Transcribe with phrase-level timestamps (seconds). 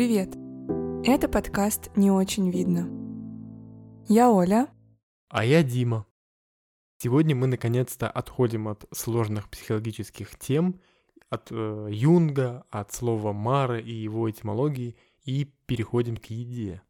[0.00, 0.30] Привет!
[1.04, 2.88] Это подкаст «Не очень видно».
[4.08, 4.68] Я Оля.
[5.28, 6.06] А я Дима.
[6.96, 10.80] Сегодня мы наконец-то отходим от сложных психологических тем,
[11.28, 16.80] от э, Юнга, от слова Мара и его этимологии, и переходим к еде.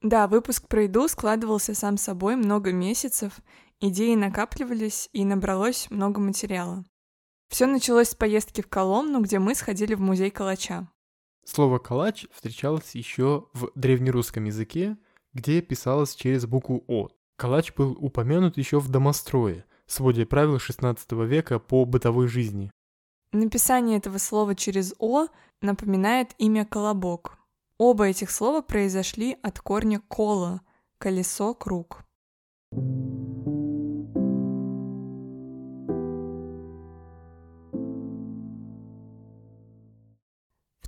[0.00, 3.40] Да, выпуск про еду складывался сам собой много месяцев,
[3.78, 6.82] идеи накапливались и набралось много материала.
[7.48, 10.88] Все началось с поездки в Коломну, где мы сходили в музей калача.
[11.44, 14.96] Слово «калач» встречалось еще в древнерусском языке,
[15.32, 17.08] где писалось через букву «о».
[17.36, 22.70] Калач был упомянут еще в домострое, своде правил XVI века по бытовой жизни.
[23.32, 25.26] Написание этого слова через «о»
[25.60, 27.38] напоминает имя «колобок».
[27.78, 30.60] Оба этих слова произошли от корня «кола»—
[30.98, 32.04] колесо, круг.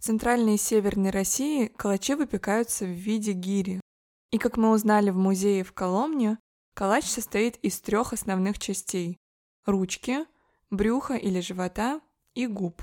[0.04, 3.80] Центральной и северной России калачи выпекаются в виде гири.
[4.30, 6.38] И как мы узнали в музее в Коломне,
[6.74, 9.16] калач состоит из трех основных частей–
[9.64, 10.26] ручки,
[10.70, 12.02] брюха или живота
[12.34, 12.82] и губ.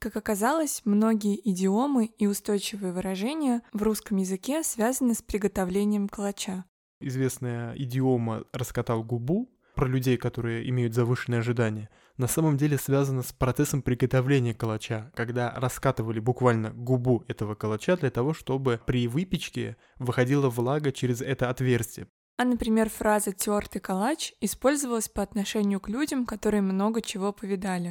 [0.00, 6.64] Как оказалось, многие идиомы и устойчивые выражения в русском языке связаны с приготовлением калача.
[7.00, 13.32] Известная идиома «раскатал губу» про людей, которые имеют завышенные ожидания, на самом деле связано с
[13.32, 20.48] процессом приготовления калача, когда раскатывали буквально губу этого калача для того, чтобы при выпечке выходила
[20.48, 22.08] влага через это отверстие.
[22.38, 27.90] А, например, фраза «тертый калач» использовалась по отношению к людям, которые много чего повидали.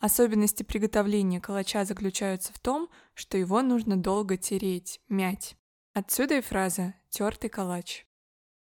[0.00, 5.56] Особенности приготовления калача заключаются в том, что его нужно долго тереть, мять.
[5.94, 8.07] Отсюда и фраза «тертый калач».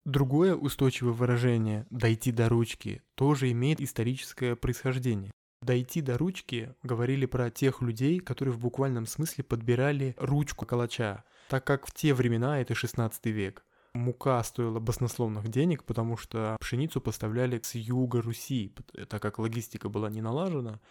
[0.06, 5.32] Другое устойчивое выражение «дойти до ручки» тоже имеет историческое происхождение.
[5.62, 11.66] Дойти до ручки говорили про тех людей, которые в буквальном смысле подбирали ручку калача, так
[11.66, 13.63] как в те времена, это 16 век,
[13.94, 18.75] мука стоила баснословных денег, потому что пшеницу поставляли с юга Руси,
[19.08, 20.81] так как логистика была не налажена,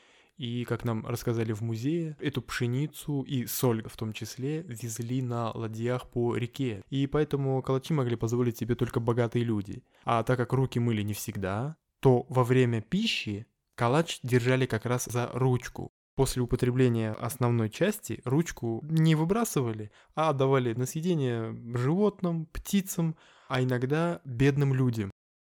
[0.43, 5.53] и, как нам рассказали в музее, эту пшеницу и соль в том числе везли на
[5.53, 6.83] ладьях по реке.
[6.91, 9.85] И поэтому калачи могли позволить себе только богатые люди.
[10.05, 15.05] А так как руки мыли не всегда, то во время пищи калач держали как раз
[15.05, 15.93] за ручку.
[16.17, 23.15] После употребления основной части ручку не выбрасывали, а отдавали на съедение животным, птицам,
[23.49, 25.13] а иногда бедным людям.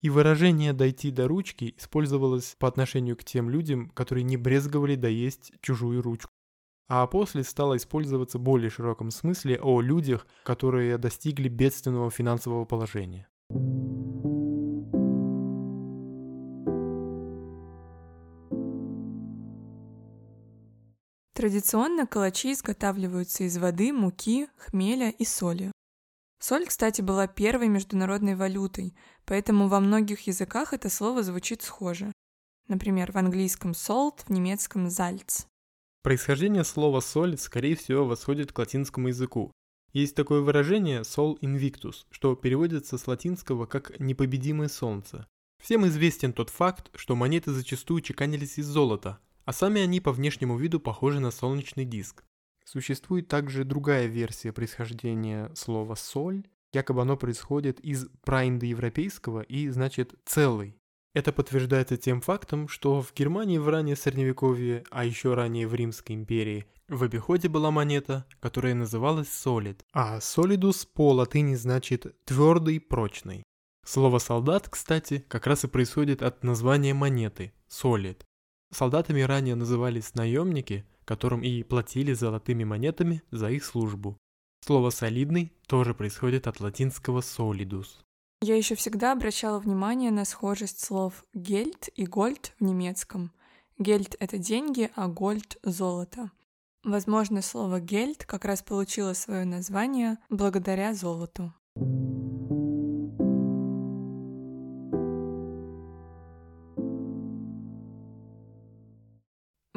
[0.05, 5.53] И выражение «дойти до ручки» использовалось по отношению к тем людям, которые не брезговали доесть
[5.63, 6.31] чужую ручку.
[6.89, 13.27] А после стало использоваться в более широком смысле о людях, которые достигли бедственного финансового положения.
[21.33, 25.73] Традиционно калачи изготавливаются из воды, муки, хмеля и соли.
[26.47, 28.95] Соль, кстати, была первой международной валютой,
[29.25, 32.13] поэтому во многих языках это слово звучит схоже.
[32.69, 35.47] Например, в английском salt, в немецком salz.
[36.03, 39.53] Происхождение слова «соль» скорее всего восходит к латинскому языку.
[39.95, 45.27] Есть такое выражение «sol invictus», что переводится с латинского как «непобедимое солнце».
[45.63, 50.59] Всем известен тот факт, что монеты зачастую чеканились из золота, а сами они по внешнему
[50.59, 52.23] виду похожи на солнечный диск.
[52.65, 60.77] Существует также другая версия происхождения слова «соль», якобы оно происходит из праиндоевропейского и значит «целый».
[61.15, 66.17] Это подтверждается тем фактом, что в Германии в раннее средневековье, а еще ранее в Римской
[66.17, 73.45] империи, в обиходе была монета, которая называлась solid, а solidus по латыни значит «твердый, прочный».
[73.87, 78.23] Слово «солдат», кстати, как раз и происходит от названия монеты– solid.
[78.73, 84.17] Солдатами ранее назывались наемники– которым и платили золотыми монетами за их службу.
[84.65, 87.87] Слово «солидный» тоже происходит от латинского «solidus».
[88.41, 93.33] Я еще всегда обращала внимание на схожесть слов «гельд» и «гольд» в немецком.
[93.79, 96.31] «Гельд»— это деньги, а «гольд»— золото.
[96.83, 101.53] Возможно, слово «гельд» как раз получило свое название благодаря золоту.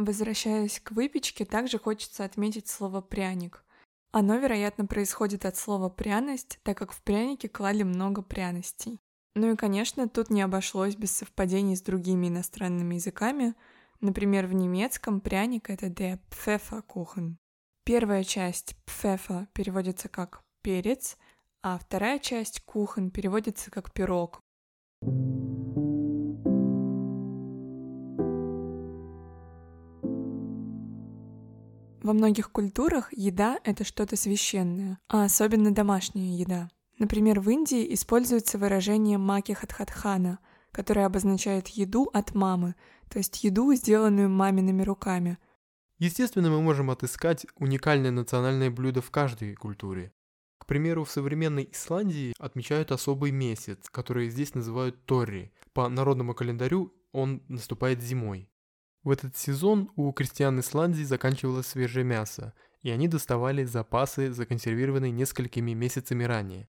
[0.07, 3.65] Возвращаясь к выпечке, также хочется отметить слово «пряник».
[4.13, 9.01] Оно, вероятно, происходит от слова «пряность», так как в пряники клали много пряностей.
[9.35, 13.53] Ну и, конечно, тут не обошлось без совпадений с другими иностранными языками.
[13.99, 17.33] Например, в немецком пряник— это der Pfefferkuchen.
[17.83, 21.17] Первая часть «пфефа» переводится как «перец»,
[21.61, 24.39] а вторая часть «кухен» переводится как «пирог».
[32.07, 36.69] Во многих культурах еда— это что-то священное, а особенно домашняя еда.
[36.99, 40.39] Например, в Индии используется выражение «маки хатхатхана»,
[40.71, 42.75] которое обозначает еду от мамы,
[43.09, 45.37] то есть еду, сделанную мамиными руками.
[45.99, 50.13] Естественно, мы можем отыскать уникальное национальное блюдо в каждой культуре.
[50.59, 55.51] К примеру, в современной Исландии отмечают особый месяц, который здесь называют Торри.
[55.73, 58.49] По народному календарю он наступает зимой.
[59.07, 65.71] В этот сезон у крестьян Исландии заканчивалось свежее мясо, и они доставали запасы, законсервированные несколькими
[65.71, 66.67] месяцами ранее.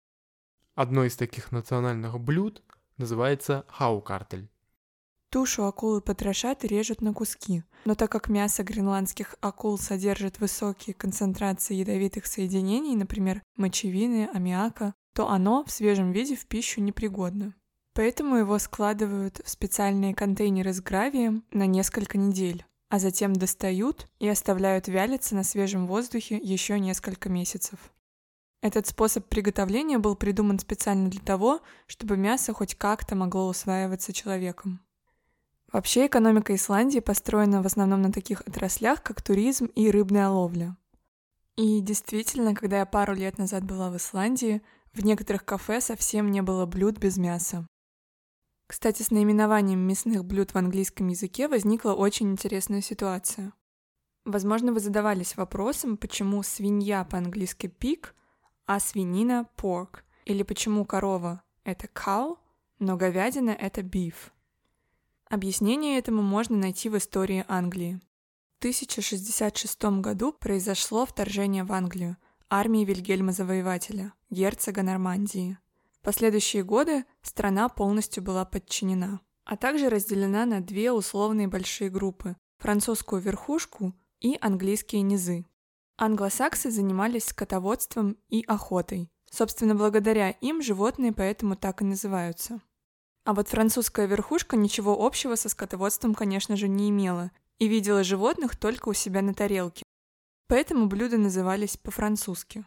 [0.74, 2.62] Одно из таких национальных блюд
[2.98, 4.50] называется хаукартель.
[5.30, 10.94] Тушу акулы потрошат и режут на куски, но так как мясо гренландских акул содержит высокие
[10.94, 17.56] концентрации ядовитых соединений, например, мочевины, аммиака, то оно в свежем виде в пищу непригодно.
[17.96, 24.28] Поэтому его складывают в специальные контейнеры с гравием на несколько недель, а затем достают и
[24.28, 27.80] оставляют вялиться на свежем воздухе еще несколько месяцев.
[28.62, 34.82] Этот способ приготовления был придуман специально для того, чтобы мясо хоть как-то могло усваиваться человеком.
[35.72, 40.76] Вообще экономика Исландии построена в основном на таких отраслях, как туризм и рыбная ловля.
[41.56, 46.42] И действительно, когда я пару лет назад была в Исландии, в некоторых кафе совсем не
[46.42, 47.66] было блюд без мяса.
[48.68, 53.54] Кстати, с наименованием мясных блюд в английском языке возникла очень интересная ситуация.
[54.26, 58.08] Возможно, вы задавались вопросом, почему свинья по-английски pig,
[58.66, 62.38] а свинина pork, или почему корова— это cow,
[62.80, 64.16] но говядина— это beef.
[65.30, 68.00] Объяснение этому можно найти в истории Англии.
[68.56, 72.18] В 1066 году произошло вторжение в Англию
[72.50, 75.58] армии Вильгельма Завоевателя, герцога Нормандии.
[76.06, 83.20] Последующие годы страна полностью была подчинена, а также разделена на две условные большие группы– французскую
[83.20, 85.48] верхушку и английские низы.
[85.98, 89.10] Англосаксы занимались скотоводством и охотой.
[89.32, 92.62] Собственно, благодаря им животные поэтому так и называются.
[93.24, 98.58] А вот французская верхушка ничего общего со скотоводством, конечно же, не имела и видела животных
[98.58, 99.82] только у себя на тарелке.
[100.50, 102.64] Поэтому блюда назывались по-французски.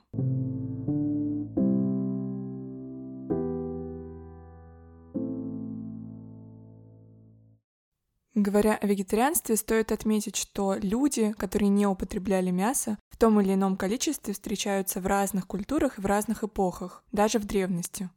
[8.48, 13.76] Говоря о вегетарианстве, стоит отметить, что люди, которые не употребляли мясо, в том или ином
[13.76, 18.08] количестве встречаются в разных культурах и в разных эпохах, даже в древности.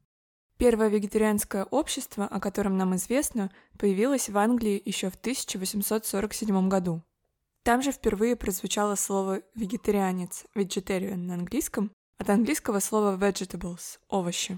[0.56, 7.04] Первое вегетарианское общество, о котором нам известно, появилось в Англии еще в 1847 году.
[7.64, 14.58] Там же впервые прозвучало слово «вегетарианец» vegetarian на английском, от английского слова vegetables– овощи.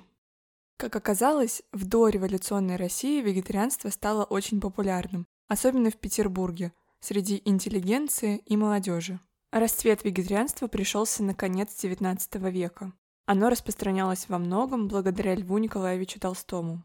[0.77, 8.55] Как оказалось, в дореволюционной России вегетарианство стало очень популярным, особенно в Петербурге, среди интеллигенции и
[8.57, 9.19] молодежи.
[9.51, 12.93] Расцвет вегетарианства пришелся на конец XIX века.
[13.25, 16.83] Оно распространялось во многом благодаря Льву Николаевичу Толстому.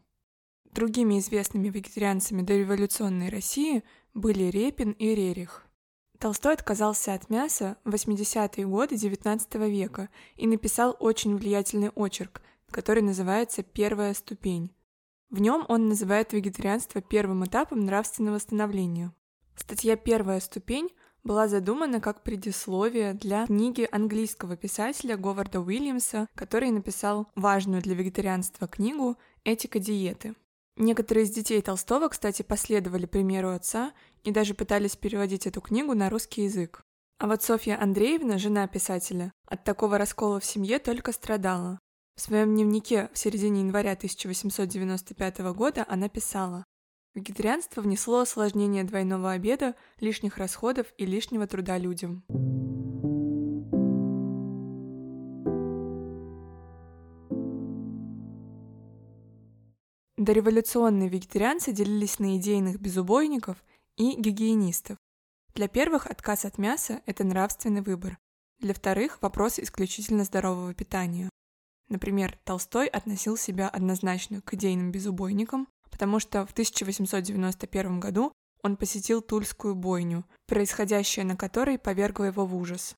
[0.71, 3.83] Другими известными вегетарианцами дореволюционной России
[4.13, 5.65] были Репин и Рерих.
[6.19, 13.01] Толстой отказался от мяса в 80-е годы XIX века и написал очень влиятельный очерк, который
[13.01, 14.71] называется «Первая ступень»,
[15.29, 19.13] в нем он называет вегетарианство первым этапом нравственного становления.
[19.55, 20.89] Статья «Первая ступень»
[21.23, 28.67] была задумана как предисловие для книги английского писателя Говарда Уильямса, который написал важную для вегетарианства
[28.67, 30.35] книгу «Этика диеты».
[30.77, 33.91] Некоторые из детей Толстого, кстати, последовали примеру отца
[34.23, 36.83] и даже пытались переводить эту книгу на русский язык.
[37.19, 41.79] А вот Софья Андреевна, жена писателя, от такого раскола в семье только страдала.
[42.19, 46.65] В своем дневнике в середине января 1895 года она писала
[47.15, 52.25] «Вегетарианство внесло осложнение двойного обеда, лишних расходов и лишнего труда людям».
[60.17, 63.63] Дореволюционные вегетарианцы делились на идейных безубойников
[63.95, 64.97] и гигиенистов.
[65.55, 68.17] Для первых отказ от мяса– это нравственный выбор,
[68.59, 71.29] для вторых– вопрос исключительно здорового питания.
[71.89, 78.31] Например, Толстой относил себя однозначно к идейным безубойникам, потому что в 1891 году
[78.63, 82.95] он посетил Тульскую бойню, происходящее на которой повергло его в ужас.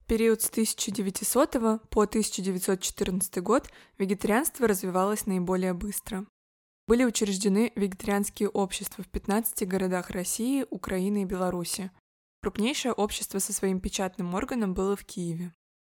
[0.00, 1.52] В период с 1900
[1.88, 6.26] по 1914 год вегетарианство развивалось наиболее быстро.
[6.86, 11.90] Были учреждены вегетарианские общества в 15 городах России, Украины и Беларуси.
[12.42, 15.54] Крупнейшее общество со своим печатным органом было в Киеве.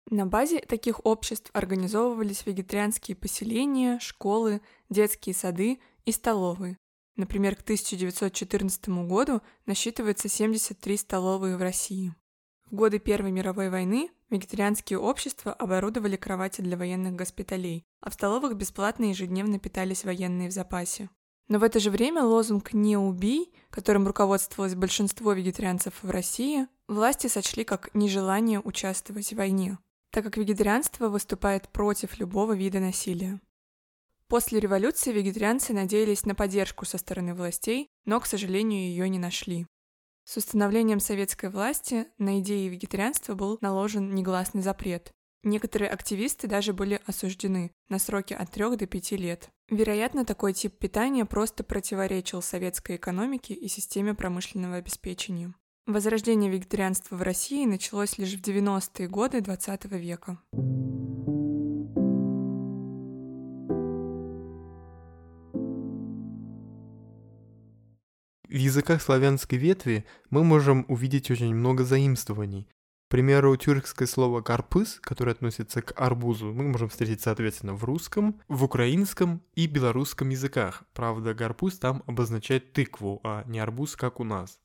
[0.10, 6.78] На базе таких обществ организовывались вегетарианские поселения, школы, детские сады и столовые.
[7.18, 12.16] Например, к 1914 году насчитывается 73 столовые в России.
[12.72, 18.56] В годы Первой мировой войны вегетарианские общества оборудовали кровати для военных госпиталей, а в столовых
[18.56, 21.10] бесплатно ежедневно питались военные в запасе.
[21.50, 27.28] Но в это же время лозунг «Не убий», которым руководствовалось большинство вегетарианцев в России, власти
[27.28, 29.78] сочли как нежелание участвовать в войне,
[30.12, 33.40] так как вегетарианство выступает против любого вида насилия.
[34.28, 39.68] После революции вегетарианцы надеялись на поддержку со стороны властей, но, к сожалению, ее не нашли.
[40.26, 45.14] С установлением советской власти на идеи вегетарианства был наложен негласный запрет.
[45.44, 49.50] Некоторые активисты даже были осуждены на сроки от 3 до 5 лет.
[49.70, 55.54] Вероятно, такой тип питания просто противоречил советской экономике и системе промышленного обеспечения.
[55.88, 60.38] Возрождение вегетарианства в России началось лишь в 90-е годы XX века.
[68.50, 72.68] В языках славянской ветви мы можем увидеть очень много заимствований.
[73.08, 78.42] К примеру, тюркское слово «карпыз», которое относится к арбузу, мы можем встретить, соответственно, в русском,
[78.50, 80.84] в украинском и белорусском языках.
[80.94, 84.60] Правда, гарпуз там обозначает тыкву, а не арбуз, как у нас.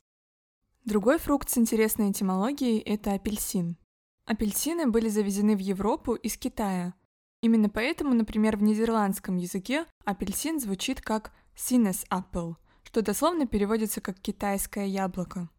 [0.85, 3.77] Другой фрукт с интересной этимологией– это апельсин.
[4.25, 6.93] Апельсины были завезены в Европу из Китая.
[7.41, 14.19] Именно поэтому, например, в нидерландском языке апельсин звучит как «sinus apple», что дословно переводится как
[14.19, 15.49] «китайское яблоко».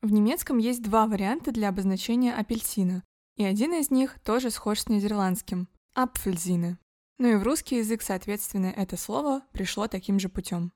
[0.00, 3.02] В немецком есть два варианта для обозначения апельсина,
[3.36, 6.78] и один из них тоже схож с нидерландским– «апфельзины».
[7.18, 10.72] Ну и в русский язык, соответственно, это слово пришло таким же путем.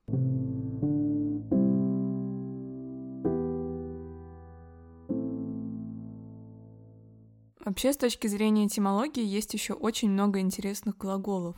[7.74, 11.56] Вообще, с точки зрения этимологии, есть еще очень много интересных глаголов.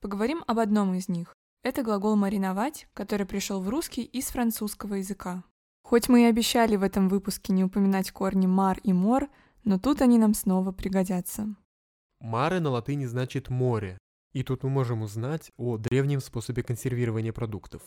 [0.00, 1.32] Поговорим об одном из них.
[1.62, 5.44] Это глагол «мариновать», который пришел в русский из французского языка.
[5.84, 9.28] Хоть мы и обещали в этом выпуске не упоминать корни «мар» и «мор»,
[9.62, 11.54] но тут они нам снова пригодятся.
[12.18, 13.96] «Маре» на латыни значит «море»,
[14.32, 17.82] и тут мы можем узнать о древнем способе консервирования продуктов.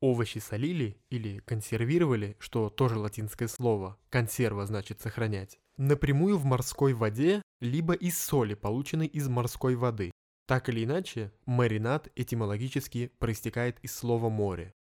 [0.00, 7.42] Овощи солили или консервировали, что тоже латинское слово, консерва значит сохранять, напрямую в морской воде,
[7.60, 10.10] либо из соли, полученной из морской воды,
[10.46, 14.72] так или иначе, маринад этимологически проистекает из слова «море».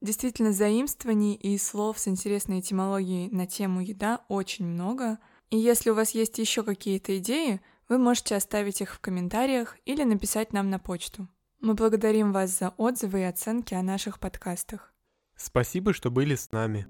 [0.00, 5.18] Действительно, заимствований и слов с интересной этимологией на тему еда очень много.
[5.50, 10.04] И если у вас есть еще какие-то идеи, вы можете оставить их в комментариях или
[10.04, 11.26] написать нам на почту.
[11.60, 14.94] Мы благодарим вас за отзывы и оценки о наших подкастах.
[15.36, 16.86] Спасибо, что были с нами.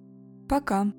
[0.48, 0.92] Пока!